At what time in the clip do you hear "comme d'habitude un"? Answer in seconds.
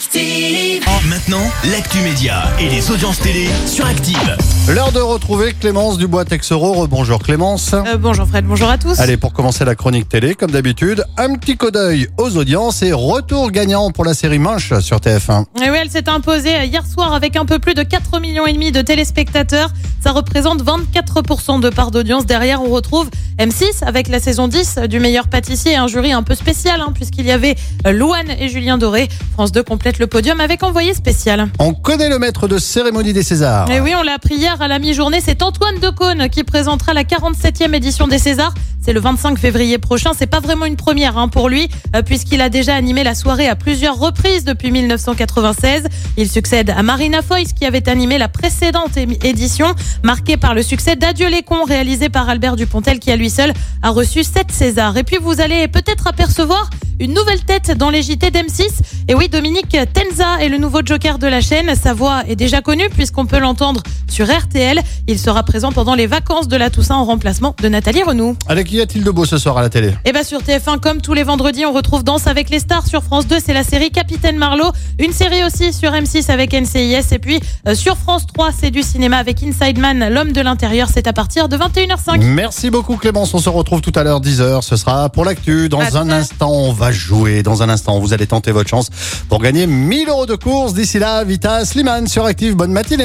10.34-11.34